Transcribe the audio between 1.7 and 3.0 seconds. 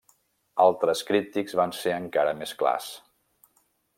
ser encara més clars.